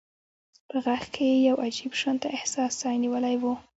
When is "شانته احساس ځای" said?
2.01-2.95